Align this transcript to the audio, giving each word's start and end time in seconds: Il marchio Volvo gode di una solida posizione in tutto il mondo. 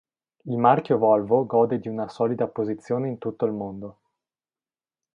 Il 0.45 0.57
marchio 0.57 0.97
Volvo 0.97 1.45
gode 1.45 1.77
di 1.79 1.87
una 1.87 2.07
solida 2.09 2.47
posizione 2.47 3.07
in 3.07 3.19
tutto 3.19 3.45
il 3.45 3.51
mondo. 3.51 3.99